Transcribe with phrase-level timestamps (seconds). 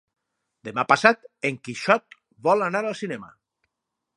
[0.69, 2.17] Demà passat en Quixot
[2.49, 3.31] vol anar al cinema.